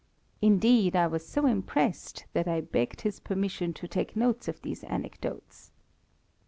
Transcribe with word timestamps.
Indeed, 0.41 0.95
I 0.95 1.05
was 1.05 1.23
so 1.27 1.45
impressed 1.45 2.25
that 2.33 2.47
I 2.47 2.59
begged 2.61 3.01
his 3.01 3.19
permission 3.19 3.71
to 3.73 3.87
take 3.87 4.15
notes 4.15 4.47
of 4.47 4.59
these 4.63 4.83
anecdotes. 4.85 5.73